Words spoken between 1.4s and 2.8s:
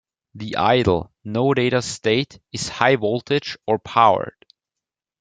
data state is